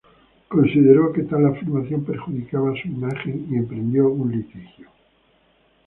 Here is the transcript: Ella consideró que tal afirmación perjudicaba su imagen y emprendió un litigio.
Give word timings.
Ella 0.03 0.43
consideró 0.47 1.13
que 1.13 1.21
tal 1.21 1.45
afirmación 1.45 2.03
perjudicaba 2.03 2.73
su 2.81 2.87
imagen 2.87 3.45
y 3.51 3.55
emprendió 3.55 4.09
un 4.09 4.31
litigio. 4.31 4.87